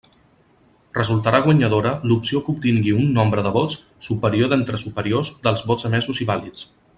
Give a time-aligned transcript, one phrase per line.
[0.97, 3.77] Resultarà guanyadora l'opció que obtingui un nombre de vots
[4.07, 6.67] superior d'entre superiors dels vots emesos i vàlids.